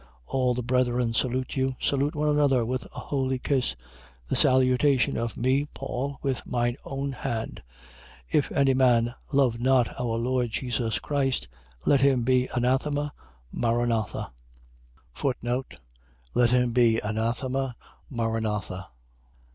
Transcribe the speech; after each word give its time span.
16:20. 0.01 0.07
All 0.33 0.53
the 0.55 0.63
brethren 0.63 1.13
salute 1.13 1.55
you. 1.55 1.75
Salute 1.79 2.15
one 2.15 2.27
another 2.29 2.65
with 2.65 2.85
a 2.85 2.99
holy 3.01 3.37
kiss. 3.37 3.75
16:21. 3.75 3.77
The 4.29 4.35
salutation 4.35 5.15
of 5.17 5.37
me 5.37 5.67
Paul, 5.75 6.17
with 6.23 6.43
my 6.43 6.75
own 6.83 7.11
hand. 7.11 7.61
16:22. 8.33 8.39
If 8.39 8.51
any 8.51 8.73
man 8.73 9.13
love 9.31 9.59
not 9.59 9.99
our 9.99 10.17
Lord 10.17 10.49
Jesus 10.49 10.97
Christ, 10.97 11.47
let 11.85 12.01
him 12.01 12.23
be 12.23 12.49
anathema, 12.55 13.13
maranatha. 13.51 14.31
Let 16.33 16.49
him 16.49 16.71
be 16.71 16.99
anathema, 17.03 17.75
maranatha... 18.09 18.87